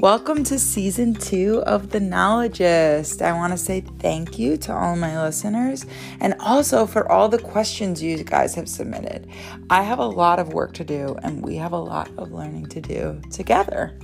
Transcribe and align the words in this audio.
Welcome 0.00 0.44
to 0.44 0.58
season 0.58 1.12
two 1.12 1.62
of 1.66 1.90
The 1.90 2.00
Knowledgist. 2.00 3.20
I 3.20 3.34
want 3.34 3.52
to 3.52 3.58
say 3.58 3.82
thank 3.82 4.38
you 4.38 4.56
to 4.56 4.72
all 4.72 4.96
my 4.96 5.22
listeners 5.22 5.84
and 6.20 6.34
also 6.40 6.86
for 6.86 7.12
all 7.12 7.28
the 7.28 7.36
questions 7.36 8.02
you 8.02 8.24
guys 8.24 8.54
have 8.54 8.66
submitted. 8.66 9.28
I 9.68 9.82
have 9.82 9.98
a 9.98 10.06
lot 10.06 10.38
of 10.38 10.54
work 10.54 10.72
to 10.74 10.84
do 10.84 11.18
and 11.22 11.44
we 11.44 11.56
have 11.56 11.72
a 11.72 11.78
lot 11.78 12.08
of 12.16 12.32
learning 12.32 12.68
to 12.68 12.80
do 12.80 13.20
together. 13.30 13.94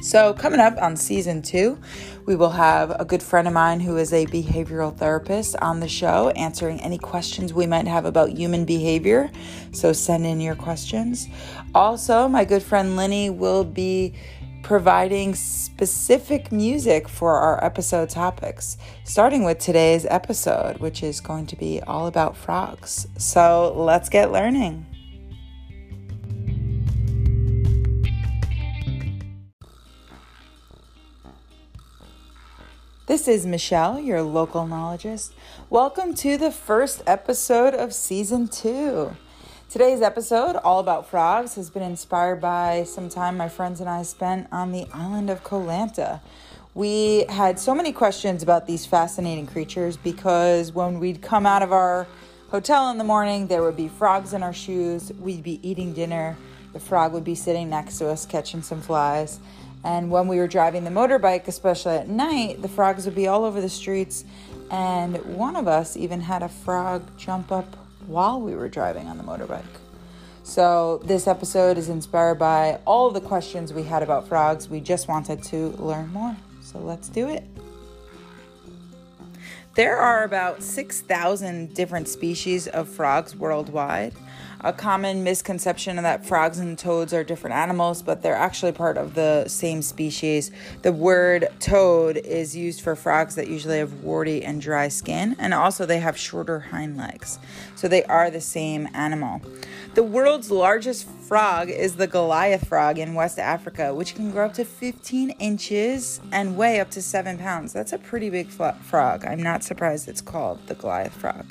So, 0.00 0.32
coming 0.32 0.60
up 0.60 0.80
on 0.80 0.96
season 0.96 1.42
two, 1.42 1.78
we 2.24 2.34
will 2.34 2.52
have 2.52 2.98
a 2.98 3.04
good 3.04 3.22
friend 3.22 3.46
of 3.46 3.52
mine 3.52 3.80
who 3.80 3.98
is 3.98 4.14
a 4.14 4.24
behavioral 4.24 4.96
therapist 4.96 5.54
on 5.56 5.80
the 5.80 5.88
show 5.88 6.30
answering 6.30 6.80
any 6.80 6.96
questions 6.96 7.52
we 7.52 7.66
might 7.66 7.86
have 7.86 8.06
about 8.06 8.30
human 8.30 8.64
behavior. 8.64 9.30
So, 9.72 9.92
send 9.92 10.24
in 10.24 10.40
your 10.40 10.54
questions. 10.54 11.28
Also, 11.74 12.26
my 12.28 12.46
good 12.46 12.62
friend 12.62 12.96
Linny 12.96 13.28
will 13.28 13.62
be 13.62 14.14
providing 14.62 15.34
specific 15.34 16.52
music 16.52 17.08
for 17.08 17.36
our 17.36 17.62
episode 17.64 18.10
topics, 18.10 18.76
starting 19.04 19.44
with 19.44 19.58
today's 19.58 20.06
episode, 20.06 20.78
which 20.78 21.02
is 21.02 21.20
going 21.20 21.46
to 21.46 21.56
be 21.56 21.80
all 21.82 22.06
about 22.06 22.36
frogs. 22.36 23.06
So, 23.18 23.72
let's 23.76 24.08
get 24.08 24.30
learning. 24.30 24.86
This 33.06 33.26
is 33.26 33.44
Michelle, 33.44 33.98
your 33.98 34.22
local 34.22 34.68
knowledgist. 34.68 35.34
Welcome 35.68 36.14
to 36.14 36.36
the 36.36 36.52
first 36.52 37.02
episode 37.08 37.74
of 37.74 37.92
season 37.92 38.46
two. 38.46 39.16
Today's 39.70 40.02
episode, 40.02 40.56
all 40.56 40.80
about 40.80 41.08
frogs, 41.08 41.54
has 41.54 41.70
been 41.70 41.84
inspired 41.84 42.40
by 42.40 42.82
some 42.82 43.08
time 43.08 43.36
my 43.36 43.48
friends 43.48 43.78
and 43.78 43.88
I 43.88 44.02
spent 44.02 44.48
on 44.50 44.72
the 44.72 44.84
island 44.92 45.30
of 45.30 45.44
Koh 45.44 45.60
Lanta. 45.60 46.20
We 46.74 47.24
had 47.28 47.56
so 47.56 47.72
many 47.72 47.92
questions 47.92 48.42
about 48.42 48.66
these 48.66 48.84
fascinating 48.84 49.46
creatures 49.46 49.96
because 49.96 50.72
when 50.72 50.98
we'd 50.98 51.22
come 51.22 51.46
out 51.46 51.62
of 51.62 51.70
our 51.70 52.08
hotel 52.50 52.90
in 52.90 52.98
the 52.98 53.04
morning, 53.04 53.46
there 53.46 53.62
would 53.62 53.76
be 53.76 53.86
frogs 53.86 54.32
in 54.32 54.42
our 54.42 54.52
shoes. 54.52 55.12
We'd 55.20 55.44
be 55.44 55.60
eating 55.62 55.92
dinner. 55.92 56.36
The 56.72 56.80
frog 56.80 57.12
would 57.12 57.22
be 57.22 57.36
sitting 57.36 57.70
next 57.70 57.98
to 57.98 58.08
us 58.08 58.26
catching 58.26 58.62
some 58.62 58.82
flies. 58.82 59.38
And 59.84 60.10
when 60.10 60.26
we 60.26 60.38
were 60.38 60.48
driving 60.48 60.82
the 60.82 60.90
motorbike, 60.90 61.46
especially 61.46 61.94
at 61.94 62.08
night, 62.08 62.60
the 62.60 62.68
frogs 62.68 63.04
would 63.04 63.14
be 63.14 63.28
all 63.28 63.44
over 63.44 63.60
the 63.60 63.68
streets. 63.68 64.24
And 64.68 65.16
one 65.36 65.54
of 65.54 65.68
us 65.68 65.96
even 65.96 66.22
had 66.22 66.42
a 66.42 66.48
frog 66.48 67.16
jump 67.16 67.52
up 67.52 67.76
while 68.10 68.40
we 68.40 68.54
were 68.54 68.68
driving 68.68 69.06
on 69.06 69.16
the 69.16 69.24
motorbike. 69.24 69.62
So, 70.42 71.00
this 71.04 71.28
episode 71.28 71.78
is 71.78 71.88
inspired 71.88 72.36
by 72.40 72.80
all 72.84 73.10
the 73.10 73.20
questions 73.20 73.72
we 73.72 73.84
had 73.84 74.02
about 74.02 74.26
frogs. 74.26 74.68
We 74.68 74.80
just 74.80 75.06
wanted 75.06 75.44
to 75.44 75.68
learn 75.78 76.08
more. 76.08 76.36
So, 76.60 76.80
let's 76.80 77.08
do 77.08 77.28
it. 77.28 77.44
There 79.76 79.96
are 79.96 80.24
about 80.24 80.64
6,000 80.64 81.72
different 81.72 82.08
species 82.08 82.66
of 82.66 82.88
frogs 82.88 83.36
worldwide. 83.36 84.14
A 84.62 84.74
common 84.74 85.24
misconception 85.24 85.96
is 85.96 86.02
that 86.02 86.26
frogs 86.26 86.58
and 86.58 86.78
toads 86.78 87.14
are 87.14 87.24
different 87.24 87.56
animals, 87.56 88.02
but 88.02 88.20
they're 88.20 88.34
actually 88.34 88.72
part 88.72 88.98
of 88.98 89.14
the 89.14 89.48
same 89.48 89.80
species. 89.80 90.50
The 90.82 90.92
word 90.92 91.48
toad 91.60 92.18
is 92.18 92.54
used 92.54 92.82
for 92.82 92.94
frogs 92.94 93.36
that 93.36 93.48
usually 93.48 93.78
have 93.78 94.02
warty 94.02 94.44
and 94.44 94.60
dry 94.60 94.88
skin, 94.88 95.34
and 95.38 95.54
also 95.54 95.86
they 95.86 96.00
have 96.00 96.18
shorter 96.18 96.60
hind 96.60 96.98
legs. 96.98 97.38
So 97.74 97.88
they 97.88 98.04
are 98.04 98.30
the 98.30 98.42
same 98.42 98.86
animal. 98.92 99.40
The 99.94 100.02
world's 100.02 100.50
largest 100.50 101.08
frog 101.08 101.70
is 101.70 101.96
the 101.96 102.06
Goliath 102.06 102.68
frog 102.68 102.98
in 102.98 103.14
West 103.14 103.38
Africa, 103.38 103.94
which 103.94 104.14
can 104.14 104.30
grow 104.30 104.44
up 104.44 104.54
to 104.54 104.64
15 104.64 105.30
inches 105.30 106.20
and 106.30 106.56
weigh 106.56 106.80
up 106.80 106.90
to 106.90 107.00
7 107.00 107.38
pounds. 107.38 107.72
That's 107.72 107.94
a 107.94 107.98
pretty 107.98 108.28
big 108.28 108.48
frog. 108.48 109.24
I'm 109.24 109.42
not 109.42 109.64
surprised 109.64 110.06
it's 110.06 110.20
called 110.20 110.66
the 110.66 110.74
Goliath 110.74 111.14
frog. 111.14 111.46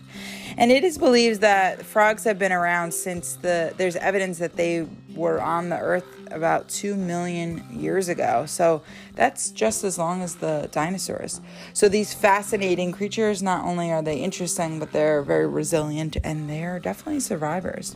And 0.57 0.71
it 0.71 0.83
is 0.83 0.97
believed 0.97 1.41
that 1.41 1.85
frogs 1.85 2.23
have 2.25 2.37
been 2.37 2.51
around 2.51 2.93
since 3.01 3.35
the 3.35 3.73
there's 3.77 3.95
evidence 3.95 4.39
that 4.39 4.55
they 4.55 4.87
were 5.15 5.41
on 5.41 5.69
the 5.69 5.79
earth 5.79 6.05
about 6.31 6.69
2 6.69 6.95
million 6.95 7.65
years 7.71 8.07
ago. 8.09 8.45
So 8.45 8.81
that's 9.15 9.51
just 9.51 9.83
as 9.83 9.97
long 9.97 10.21
as 10.21 10.35
the 10.35 10.69
dinosaurs. 10.71 11.41
So 11.73 11.89
these 11.89 12.13
fascinating 12.13 12.91
creatures 12.91 13.41
not 13.41 13.65
only 13.65 13.91
are 13.91 14.01
they 14.01 14.17
interesting, 14.17 14.79
but 14.79 14.91
they're 14.91 15.23
very 15.23 15.47
resilient 15.47 16.17
and 16.23 16.49
they're 16.49 16.79
definitely 16.79 17.19
survivors. 17.19 17.95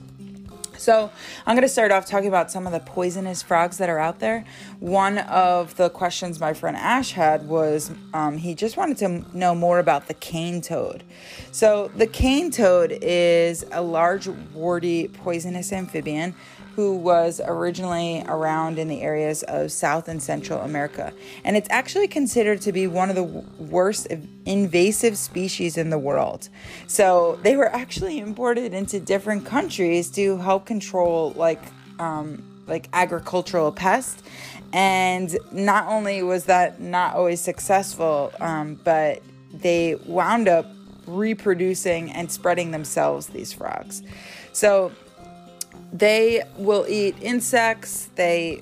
So, 0.78 1.12
I'm 1.46 1.56
going 1.56 1.68
to 1.68 1.72
start 1.72 1.92
off 1.92 2.06
talking 2.06 2.28
about 2.28 2.52
some 2.52 2.66
of 2.66 2.74
the 2.74 2.80
poisonous 2.80 3.42
frogs 3.42 3.78
that 3.78 3.90
are 3.90 4.00
out 4.00 4.20
there. 4.20 4.44
One 4.80 5.20
of 5.20 5.76
the 5.76 5.90
questions 5.90 6.40
my 6.40 6.54
friend 6.54 6.76
Ash 6.76 7.12
had 7.12 7.48
was 7.48 7.92
um, 8.14 8.38
he 8.38 8.56
just 8.56 8.76
wanted 8.76 8.98
to 8.98 9.38
know 9.38 9.54
more 9.54 9.80
about 9.80 10.08
the 10.08 10.14
cane 10.14 10.62
toad. 10.62 11.04
So, 11.52 11.92
the 11.96 12.08
cane 12.08 12.52
toad 12.52 12.98
is 13.02 13.66
a 13.72 13.82
large, 13.82 14.28
warty, 14.28 15.08
poisonous 15.08 15.72
amphibian 15.72 16.36
who 16.76 16.96
was 16.98 17.40
originally 17.46 18.24
around 18.28 18.80
in 18.80 18.88
the 18.88 19.02
areas 19.02 19.44
of 19.44 19.72
South 19.72 20.08
and 20.08 20.22
Central 20.22 20.60
America. 20.62 21.14
And 21.44 21.56
it's 21.56 21.70
actually 21.70 22.08
considered 22.08 22.62
to 22.62 22.72
be 22.72 22.88
one 22.88 23.10
of 23.10 23.16
the 23.16 23.24
worst 23.24 24.08
invasive 24.46 25.18
species 25.18 25.78
in 25.78 25.90
the 25.92 26.00
world. 26.00 26.50
So 26.88 27.40
they 27.44 27.56
were 27.56 27.74
actually 27.74 28.18
imported 28.20 28.74
into 28.74 29.00
different 29.00 29.46
countries 29.46 30.10
to 30.12 30.38
help 30.38 30.66
control 30.66 31.34
like 31.36 31.62
um, 32.00 32.44
like 32.66 32.90
agricultural 32.94 33.72
pests. 33.72 34.24
And 34.72 35.38
not 35.52 35.88
only 35.88 36.24
was 36.24 36.46
that 36.46 36.82
not 36.82 37.16
always 37.16 37.40
successful, 37.40 38.34
um, 38.40 38.80
but 38.84 39.22
they 39.54 39.96
wound 40.08 40.48
up 40.48 40.66
reproducing 41.06 42.12
and 42.12 42.32
spreading 42.32 42.72
themselves, 42.72 43.28
these 43.28 43.54
frogs. 43.54 44.02
So 44.54 44.92
they 45.94 46.44
will 46.58 46.86
eat 46.90 47.16
insects. 47.22 48.10
They 48.16 48.62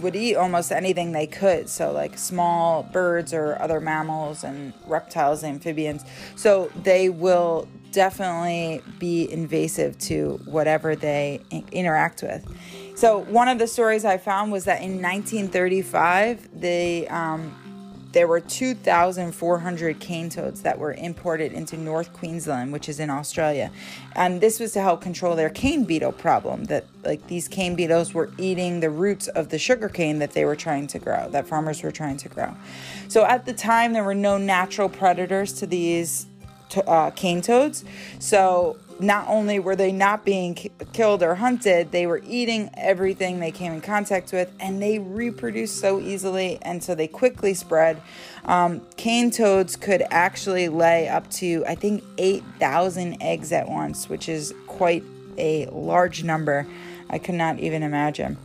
would 0.00 0.16
eat 0.16 0.34
almost 0.34 0.72
anything 0.72 1.12
they 1.12 1.28
could. 1.28 1.68
So, 1.68 1.92
like 1.92 2.18
small 2.18 2.82
birds 2.82 3.32
or 3.32 3.60
other 3.62 3.80
mammals 3.80 4.42
and 4.44 4.74
reptiles, 4.86 5.44
amphibians. 5.44 6.04
So, 6.34 6.70
they 6.82 7.08
will 7.08 7.68
definitely 7.92 8.82
be 8.98 9.30
invasive 9.30 9.98
to 9.98 10.40
whatever 10.44 10.96
they 10.96 11.40
interact 11.70 12.22
with. 12.22 12.44
So, 12.96 13.18
one 13.18 13.48
of 13.48 13.58
the 13.58 13.68
stories 13.68 14.04
I 14.04 14.18
found 14.18 14.50
was 14.50 14.64
that 14.64 14.82
in 14.82 15.00
1935, 15.00 16.60
they 16.60 17.06
um, 17.08 17.54
there 18.12 18.28
were 18.28 18.40
2,400 18.40 19.98
cane 19.98 20.28
toads 20.28 20.62
that 20.62 20.78
were 20.78 20.92
imported 20.92 21.52
into 21.52 21.76
North 21.76 22.12
Queensland, 22.12 22.72
which 22.72 22.88
is 22.88 23.00
in 23.00 23.10
Australia. 23.10 23.70
And 24.14 24.40
this 24.40 24.60
was 24.60 24.72
to 24.72 24.80
help 24.80 25.00
control 25.00 25.34
their 25.34 25.50
cane 25.50 25.84
beetle 25.84 26.12
problem 26.12 26.64
that 26.64 26.86
like 27.04 27.26
these 27.26 27.48
cane 27.48 27.74
beetles 27.74 28.14
were 28.14 28.30
eating 28.38 28.80
the 28.80 28.90
roots 28.90 29.28
of 29.28 29.48
the 29.48 29.58
sugar 29.58 29.88
cane 29.88 30.18
that 30.18 30.32
they 30.32 30.44
were 30.44 30.56
trying 30.56 30.86
to 30.88 30.98
grow, 30.98 31.28
that 31.30 31.46
farmers 31.46 31.82
were 31.82 31.90
trying 31.90 32.18
to 32.18 32.28
grow. 32.28 32.54
So 33.08 33.24
at 33.24 33.46
the 33.46 33.52
time, 33.52 33.92
there 33.92 34.04
were 34.04 34.14
no 34.14 34.38
natural 34.38 34.88
predators 34.88 35.52
to 35.54 35.66
these 35.66 36.26
uh, 36.76 37.10
cane 37.10 37.42
toads. 37.42 37.84
So 38.18 38.78
not 39.00 39.26
only 39.28 39.58
were 39.58 39.76
they 39.76 39.92
not 39.92 40.24
being 40.24 40.54
k- 40.54 40.70
killed 40.92 41.22
or 41.22 41.34
hunted, 41.34 41.92
they 41.92 42.06
were 42.06 42.22
eating 42.26 42.70
everything 42.76 43.40
they 43.40 43.50
came 43.50 43.72
in 43.72 43.80
contact 43.80 44.32
with, 44.32 44.50
and 44.60 44.80
they 44.80 44.98
reproduced 44.98 45.78
so 45.78 46.00
easily, 46.00 46.58
and 46.62 46.82
so 46.82 46.94
they 46.94 47.08
quickly 47.08 47.54
spread. 47.54 48.00
Um, 48.44 48.82
cane 48.96 49.30
toads 49.30 49.76
could 49.76 50.02
actually 50.10 50.68
lay 50.68 51.08
up 51.08 51.28
to, 51.32 51.64
I 51.66 51.74
think, 51.74 52.04
8,000 52.18 53.20
eggs 53.20 53.52
at 53.52 53.68
once, 53.68 54.08
which 54.08 54.28
is 54.28 54.54
quite 54.66 55.04
a 55.38 55.66
large 55.66 56.24
number. 56.24 56.66
I 57.10 57.18
could 57.18 57.34
not 57.34 57.58
even 57.58 57.82
imagine. 57.82 58.38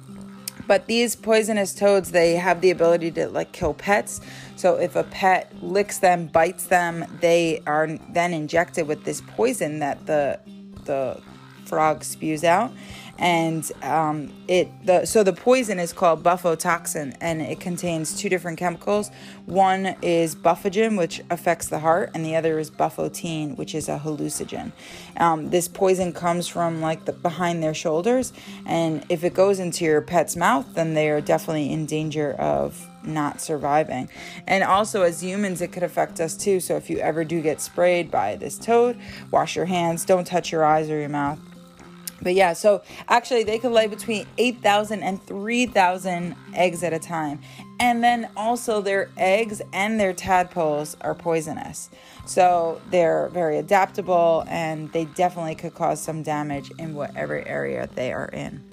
But 0.68 0.88
these 0.88 1.16
poisonous 1.16 1.74
toads, 1.74 2.12
they 2.12 2.36
have 2.36 2.62
the 2.62 2.72
ability 2.72 3.12
to 3.12 3.30
like 3.30 3.54
kill 3.54 3.74
pets. 3.74 4.20
So 4.56 4.76
if 4.76 4.96
a 4.96 5.04
pet 5.04 5.52
licks 5.62 6.00
them, 6.00 6.28
bites 6.28 6.66
them, 6.66 7.06
they 7.22 7.62
are 7.66 7.88
then 8.10 8.34
injected 8.34 8.88
with 8.88 9.06
this 9.06 9.22
poison 9.22 9.80
that 9.80 10.06
the 10.06 10.40
the 10.86 11.22
frog 11.66 12.04
spews 12.04 12.44
out 12.44 12.72
and 13.20 13.72
um, 13.82 14.32
it 14.48 14.70
the 14.86 15.06
so 15.06 15.24
the 15.24 15.34
poison 15.34 15.80
is 15.80 15.94
called 15.94 16.24
bufotoxin 16.24 17.16
and 17.22 17.42
it 17.42 17.60
contains 17.60 18.16
two 18.16 18.30
different 18.30 18.58
chemicals 18.58 19.10
one 19.46 19.96
is 20.02 20.36
buffogen 20.36 20.98
which 20.98 21.22
affects 21.30 21.68
the 21.68 21.80
heart 21.80 22.12
and 22.14 22.26
the 22.26 22.36
other 22.36 22.60
is 22.60 22.70
bufotein 22.70 23.58
which 23.58 23.74
is 23.74 23.90
a 23.90 24.00
hallucinogen 24.00 24.72
um, 25.18 25.50
this 25.50 25.68
poison 25.68 26.14
comes 26.14 26.48
from 26.48 26.82
like 26.82 27.06
the 27.06 27.14
behind 27.14 27.64
their 27.64 27.74
shoulders 27.74 28.34
and 28.66 29.06
if 29.10 29.24
it 29.24 29.34
goes 29.34 29.60
into 29.60 29.84
your 29.84 30.02
pet's 30.02 30.36
mouth 30.36 30.66
then 30.76 30.94
they 30.94 31.10
are 31.10 31.22
definitely 31.22 31.72
in 31.72 31.86
danger 31.86 32.34
of 32.34 32.88
not 33.04 33.40
surviving. 33.40 34.10
And 34.46 34.66
also, 34.66 35.04
as 35.04 35.24
humans, 35.24 35.62
it 35.62 35.72
could 35.72 35.84
affect 35.84 36.20
us 36.20 36.36
too. 36.36 36.60
So, 36.60 36.76
if 36.76 36.90
you 36.90 36.98
ever 36.98 37.24
do 37.24 37.42
get 37.42 37.62
sprayed 37.62 38.12
by 38.12 38.36
this 38.36 38.58
toad, 38.58 38.98
wash 39.32 39.56
your 39.56 39.66
hands, 39.66 40.04
don't 40.04 40.28
touch 40.28 40.52
your 40.52 40.66
eyes 40.66 40.90
or 40.90 41.00
your 41.00 41.08
mouth. 41.08 41.40
But 42.22 42.34
yeah, 42.34 42.54
so 42.54 42.82
actually 43.08 43.44
they 43.44 43.60
can 43.60 43.74
lay 43.74 43.88
between 43.88 44.26
8,000 44.38 45.04
and 45.04 45.22
3,000 45.24 46.36
eggs 46.54 46.84
at 46.84 46.94
a 46.94 47.00
time. 47.00 47.40
And 47.80 48.04
then 48.04 48.30
also 48.36 48.82
their 48.82 49.10
eggs 49.18 49.62
and 49.72 50.00
their 50.00 50.14
tadpoles 50.14 50.98
are 51.02 51.14
poisonous. 51.14 51.90
So 52.26 52.82
they're 52.90 53.30
very 53.30 53.58
adaptable 53.58 54.44
and 54.48 54.92
they 54.92 55.06
definitely 55.06 55.56
could 55.56 55.76
cause 55.76 56.02
some 56.02 56.24
damage 56.24 56.72
in 56.80 56.96
whatever 56.96 57.46
area 57.48 57.88
they 57.94 58.12
are 58.12 58.30
in. 58.30 58.67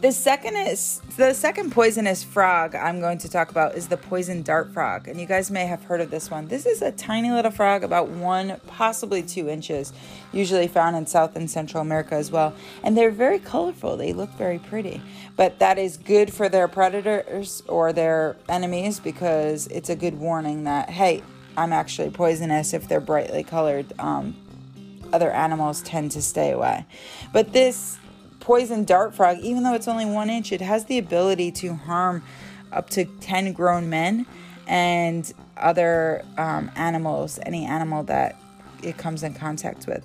The 0.00 0.12
second 0.12 0.54
is 0.54 1.00
the 1.16 1.34
second 1.34 1.72
poisonous 1.72 2.22
frog 2.22 2.76
I'm 2.76 3.00
going 3.00 3.18
to 3.18 3.28
talk 3.28 3.50
about 3.50 3.74
is 3.74 3.88
the 3.88 3.96
poison 3.96 4.44
dart 4.44 4.72
frog, 4.72 5.08
and 5.08 5.20
you 5.20 5.26
guys 5.26 5.50
may 5.50 5.66
have 5.66 5.82
heard 5.82 6.00
of 6.00 6.08
this 6.08 6.30
one. 6.30 6.46
This 6.46 6.66
is 6.66 6.82
a 6.82 6.92
tiny 6.92 7.32
little 7.32 7.50
frog, 7.50 7.82
about 7.82 8.08
one, 8.08 8.60
possibly 8.68 9.24
two 9.24 9.48
inches, 9.48 9.92
usually 10.30 10.68
found 10.68 10.94
in 10.94 11.04
South 11.08 11.34
and 11.34 11.50
Central 11.50 11.82
America 11.82 12.14
as 12.14 12.30
well. 12.30 12.54
And 12.84 12.96
they're 12.96 13.10
very 13.10 13.40
colorful. 13.40 13.96
They 13.96 14.12
look 14.12 14.30
very 14.34 14.60
pretty, 14.60 15.02
but 15.34 15.58
that 15.58 15.78
is 15.78 15.96
good 15.96 16.32
for 16.32 16.48
their 16.48 16.68
predators 16.68 17.64
or 17.66 17.92
their 17.92 18.36
enemies 18.48 19.00
because 19.00 19.66
it's 19.66 19.90
a 19.90 19.96
good 19.96 20.20
warning 20.20 20.62
that 20.62 20.90
hey, 20.90 21.24
I'm 21.56 21.72
actually 21.72 22.10
poisonous 22.10 22.72
if 22.72 22.86
they're 22.86 23.00
brightly 23.00 23.42
colored. 23.42 23.92
Um, 23.98 24.36
other 25.12 25.32
animals 25.32 25.82
tend 25.82 26.12
to 26.12 26.22
stay 26.22 26.52
away, 26.52 26.86
but 27.32 27.52
this 27.52 27.98
poison 28.48 28.82
dart 28.82 29.14
frog, 29.14 29.38
even 29.40 29.62
though 29.62 29.74
it's 29.74 29.86
only 29.86 30.06
one 30.06 30.30
inch, 30.30 30.52
it 30.52 30.62
has 30.62 30.86
the 30.86 30.96
ability 30.96 31.52
to 31.52 31.74
harm 31.74 32.22
up 32.72 32.88
to 32.88 33.04
10 33.04 33.52
grown 33.52 33.90
men 33.90 34.24
and 34.66 35.34
other 35.58 36.24
um, 36.38 36.70
animals, 36.74 37.38
any 37.44 37.66
animal 37.66 38.02
that 38.04 38.40
it 38.82 38.96
comes 38.96 39.22
in 39.22 39.34
contact 39.34 39.86
with. 39.86 40.02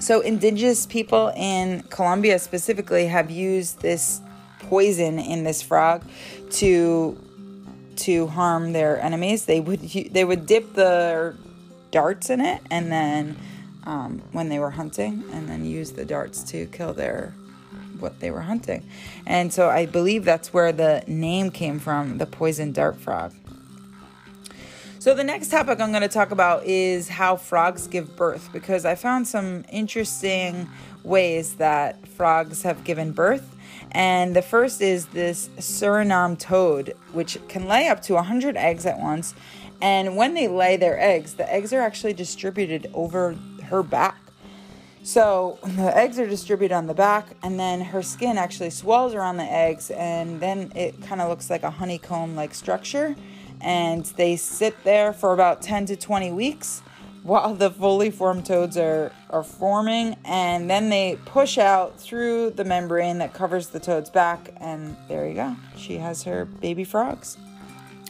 So, 0.00 0.22
indigenous 0.22 0.86
people 0.86 1.32
in 1.36 1.84
Colombia 1.84 2.40
specifically 2.40 3.06
have 3.06 3.30
used 3.30 3.80
this 3.80 4.20
poison 4.58 5.20
in 5.20 5.44
this 5.44 5.62
frog 5.62 6.02
to 6.62 7.16
to 7.94 8.26
harm 8.26 8.72
their 8.72 9.00
enemies. 9.00 9.44
They 9.44 9.60
would 9.60 9.82
they 9.82 10.24
would 10.24 10.46
dip 10.46 10.74
the 10.74 11.36
darts 11.92 12.28
in 12.28 12.40
it, 12.40 12.60
and 12.72 12.90
then 12.90 13.36
um, 13.84 14.20
when 14.32 14.48
they 14.48 14.58
were 14.58 14.70
hunting, 14.70 15.22
and 15.30 15.48
then 15.48 15.64
use 15.64 15.92
the 15.92 16.04
darts 16.04 16.42
to 16.50 16.66
kill 16.66 16.92
their 16.92 17.34
what 18.00 18.20
they 18.20 18.30
were 18.30 18.42
hunting. 18.42 18.86
And 19.26 19.52
so 19.52 19.68
I 19.68 19.86
believe 19.86 20.24
that's 20.24 20.52
where 20.52 20.72
the 20.72 21.04
name 21.06 21.50
came 21.50 21.78
from, 21.78 22.18
the 22.18 22.26
poison 22.26 22.72
dart 22.72 22.96
frog. 22.96 23.32
So, 25.02 25.14
the 25.14 25.24
next 25.24 25.50
topic 25.50 25.80
I'm 25.80 25.90
going 25.90 26.02
to 26.02 26.08
talk 26.08 26.30
about 26.30 26.64
is 26.64 27.08
how 27.08 27.34
frogs 27.34 27.88
give 27.88 28.14
birth 28.14 28.50
because 28.52 28.84
I 28.84 28.94
found 28.94 29.26
some 29.26 29.64
interesting 29.68 30.68
ways 31.02 31.54
that 31.54 32.06
frogs 32.06 32.62
have 32.62 32.84
given 32.84 33.10
birth. 33.10 33.56
And 33.90 34.36
the 34.36 34.42
first 34.42 34.80
is 34.80 35.06
this 35.06 35.48
Suriname 35.58 36.38
toad, 36.38 36.94
which 37.12 37.36
can 37.48 37.66
lay 37.66 37.88
up 37.88 38.00
to 38.02 38.14
100 38.14 38.56
eggs 38.56 38.86
at 38.86 39.00
once. 39.00 39.34
And 39.80 40.16
when 40.16 40.34
they 40.34 40.46
lay 40.46 40.76
their 40.76 41.00
eggs, 41.00 41.34
the 41.34 41.52
eggs 41.52 41.72
are 41.72 41.80
actually 41.80 42.12
distributed 42.12 42.88
over 42.94 43.34
her 43.64 43.82
back. 43.82 44.16
So 45.02 45.58
the 45.64 45.96
eggs 45.96 46.18
are 46.18 46.26
distributed 46.28 46.74
on 46.74 46.86
the 46.86 46.94
back, 46.94 47.26
and 47.42 47.58
then 47.58 47.80
her 47.80 48.02
skin 48.02 48.38
actually 48.38 48.70
swells 48.70 49.14
around 49.14 49.36
the 49.36 49.50
eggs, 49.50 49.90
and 49.90 50.40
then 50.40 50.72
it 50.74 51.02
kind 51.02 51.20
of 51.20 51.28
looks 51.28 51.50
like 51.50 51.62
a 51.62 51.70
honeycomb 51.70 52.36
like 52.36 52.54
structure. 52.54 53.16
And 53.60 54.04
they 54.04 54.36
sit 54.36 54.82
there 54.82 55.12
for 55.12 55.32
about 55.32 55.62
10 55.62 55.86
to 55.86 55.96
20 55.96 56.32
weeks 56.32 56.82
while 57.22 57.54
the 57.54 57.70
fully 57.70 58.10
formed 58.10 58.44
toads 58.44 58.76
are, 58.76 59.12
are 59.30 59.44
forming, 59.44 60.16
and 60.24 60.68
then 60.68 60.88
they 60.88 61.18
push 61.24 61.56
out 61.56 61.98
through 62.00 62.50
the 62.50 62.64
membrane 62.64 63.18
that 63.18 63.32
covers 63.32 63.68
the 63.68 63.78
toad's 63.78 64.10
back, 64.10 64.52
and 64.56 64.96
there 65.08 65.28
you 65.28 65.34
go. 65.34 65.56
She 65.76 65.98
has 65.98 66.24
her 66.24 66.44
baby 66.44 66.82
frogs 66.82 67.36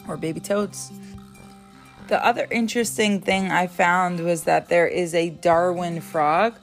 or 0.08 0.16
baby 0.16 0.40
toads. 0.40 0.90
The 2.08 2.24
other 2.24 2.46
interesting 2.50 3.20
thing 3.20 3.50
I 3.50 3.66
found 3.66 4.20
was 4.20 4.44
that 4.44 4.68
there 4.68 4.88
is 4.88 5.14
a 5.14 5.30
Darwin 5.30 6.00
frog 6.00 6.54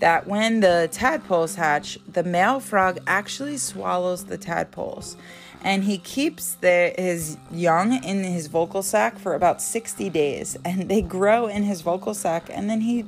that 0.00 0.26
when 0.26 0.60
the 0.60 0.88
tadpoles 0.92 1.56
hatch, 1.56 1.98
the 2.10 2.22
male 2.22 2.60
frog 2.60 2.98
actually 3.06 3.56
swallows 3.56 4.24
the 4.24 4.38
tadpoles. 4.38 5.16
And 5.62 5.84
he 5.84 5.98
keeps 5.98 6.54
the, 6.54 6.94
his 6.96 7.36
young 7.50 8.02
in 8.04 8.22
his 8.22 8.46
vocal 8.46 8.82
sac 8.82 9.18
for 9.18 9.34
about 9.34 9.60
60 9.60 10.08
days. 10.10 10.56
And 10.64 10.88
they 10.88 11.02
grow 11.02 11.46
in 11.46 11.64
his 11.64 11.80
vocal 11.80 12.14
sac, 12.14 12.48
and 12.48 12.70
then 12.70 12.82
he 12.82 13.04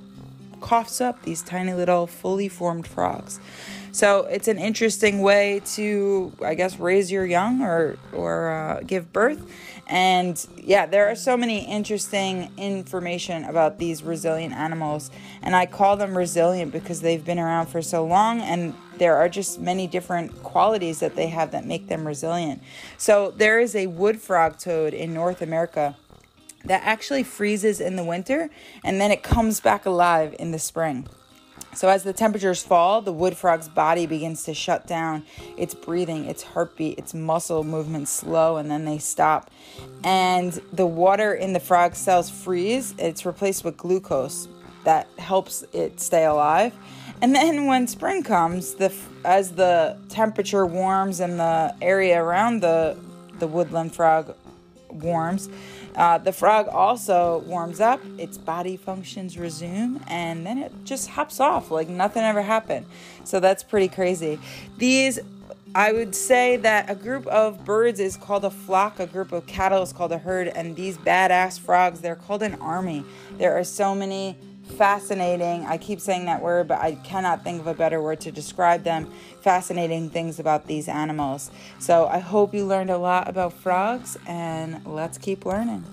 coughs 0.60 1.00
up 1.00 1.22
these 1.22 1.42
tiny 1.42 1.72
little 1.72 2.06
fully 2.06 2.48
formed 2.48 2.86
frogs. 2.86 3.40
So 3.92 4.26
it's 4.26 4.48
an 4.48 4.58
interesting 4.58 5.20
way 5.20 5.62
to, 5.74 6.32
I 6.42 6.54
guess, 6.54 6.78
raise 6.78 7.10
your 7.10 7.26
young 7.26 7.62
or 7.62 7.98
or 8.12 8.50
uh, 8.50 8.80
give 8.86 9.12
birth. 9.12 9.50
And 9.86 10.46
yeah, 10.56 10.86
there 10.86 11.08
are 11.08 11.16
so 11.16 11.36
many 11.36 11.66
interesting 11.66 12.52
information 12.56 13.44
about 13.44 13.78
these 13.78 14.04
resilient 14.04 14.54
animals, 14.54 15.10
and 15.42 15.56
I 15.56 15.66
call 15.66 15.96
them 15.96 16.16
resilient 16.16 16.72
because 16.72 17.00
they've 17.00 17.24
been 17.24 17.40
around 17.40 17.66
for 17.66 17.82
so 17.82 18.06
long, 18.06 18.40
and 18.40 18.74
there 18.98 19.16
are 19.16 19.28
just 19.28 19.58
many 19.58 19.88
different 19.88 20.42
qualities 20.44 21.00
that 21.00 21.16
they 21.16 21.26
have 21.28 21.50
that 21.50 21.66
make 21.66 21.88
them 21.88 22.06
resilient. 22.06 22.62
So 22.98 23.32
there 23.36 23.58
is 23.58 23.74
a 23.74 23.88
wood 23.88 24.20
frog 24.20 24.58
toad 24.58 24.94
in 24.94 25.12
North 25.12 25.42
America 25.42 25.96
that 26.64 26.82
actually 26.84 27.22
freezes 27.22 27.80
in 27.80 27.96
the 27.96 28.04
winter 28.04 28.50
and 28.84 29.00
then 29.00 29.10
it 29.10 29.22
comes 29.22 29.60
back 29.60 29.86
alive 29.86 30.34
in 30.38 30.50
the 30.50 30.58
spring. 30.58 31.08
So, 31.72 31.88
as 31.88 32.02
the 32.02 32.12
temperatures 32.12 32.62
fall, 32.62 33.00
the 33.00 33.12
wood 33.12 33.36
frog's 33.36 33.68
body 33.68 34.06
begins 34.06 34.42
to 34.44 34.54
shut 34.54 34.86
down. 34.86 35.24
Its 35.56 35.74
breathing, 35.74 36.24
its 36.24 36.42
heartbeat, 36.42 36.98
its 36.98 37.14
muscle 37.14 37.62
movements 37.62 38.10
slow, 38.10 38.56
and 38.56 38.70
then 38.70 38.84
they 38.84 38.98
stop. 38.98 39.50
And 40.02 40.52
the 40.72 40.86
water 40.86 41.32
in 41.32 41.52
the 41.52 41.60
frog 41.60 41.94
cells 41.94 42.28
freeze. 42.28 42.94
It's 42.98 43.24
replaced 43.24 43.64
with 43.64 43.76
glucose 43.76 44.48
that 44.84 45.06
helps 45.18 45.64
it 45.72 46.00
stay 46.00 46.24
alive. 46.24 46.74
And 47.22 47.34
then 47.34 47.66
when 47.66 47.86
spring 47.86 48.22
comes, 48.22 48.74
the 48.74 48.92
as 49.24 49.52
the 49.52 49.98
temperature 50.08 50.66
warms 50.66 51.20
and 51.20 51.38
the 51.38 51.74
area 51.82 52.22
around 52.22 52.62
the 52.62 52.96
the 53.38 53.46
woodland 53.46 53.94
frog 53.94 54.34
warms, 54.92 55.48
uh, 55.96 56.18
the 56.18 56.32
frog 56.32 56.68
also 56.68 57.38
warms 57.46 57.80
up, 57.80 58.00
its 58.18 58.38
body 58.38 58.76
functions 58.76 59.38
resume, 59.38 60.00
and 60.06 60.46
then 60.46 60.58
it 60.58 60.72
just 60.84 61.10
hops 61.10 61.40
off 61.40 61.70
like 61.70 61.88
nothing 61.88 62.22
ever 62.22 62.42
happened. 62.42 62.86
So 63.24 63.40
that's 63.40 63.62
pretty 63.62 63.88
crazy. 63.88 64.38
These 64.78 65.20
I 65.72 65.92
would 65.92 66.16
say 66.16 66.56
that 66.56 66.90
a 66.90 66.96
group 66.96 67.28
of 67.28 67.64
birds 67.64 68.00
is 68.00 68.16
called 68.16 68.44
a 68.44 68.50
flock, 68.50 68.98
a 68.98 69.06
group 69.06 69.30
of 69.30 69.46
cattle 69.46 69.82
is 69.82 69.92
called 69.92 70.10
a 70.10 70.18
herd, 70.18 70.48
and 70.48 70.74
these 70.74 70.98
badass 70.98 71.60
frogs, 71.60 72.00
they're 72.00 72.16
called 72.16 72.42
an 72.42 72.56
army. 72.56 73.04
There 73.38 73.56
are 73.56 73.62
so 73.62 73.94
many 73.94 74.36
fascinating, 74.70 75.66
I 75.66 75.76
keep 75.76 76.00
saying 76.00 76.24
that 76.26 76.42
word, 76.42 76.68
but 76.68 76.78
I 76.80 76.94
cannot 76.94 77.44
think 77.44 77.60
of 77.60 77.66
a 77.66 77.74
better 77.74 78.00
word 78.00 78.20
to 78.22 78.32
describe 78.32 78.84
them, 78.84 79.10
fascinating 79.40 80.10
things 80.10 80.38
about 80.38 80.66
these 80.66 80.88
animals. 80.88 81.50
So 81.78 82.06
I 82.06 82.18
hope 82.18 82.54
you 82.54 82.64
learned 82.64 82.90
a 82.90 82.98
lot 82.98 83.28
about 83.28 83.52
frogs, 83.52 84.16
and 84.26 84.84
let's 84.86 85.18
keep 85.18 85.44
learning. 85.44 85.84